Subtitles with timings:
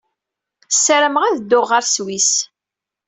[0.71, 2.31] Ssarameɣ ad dduɣ ɣer Sswis.